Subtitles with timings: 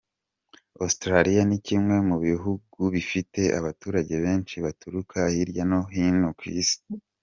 [0.85, 6.79] Australia ni kimwe mu bihugu bifite abaturage benshi baturuka hirya no hino ku isi.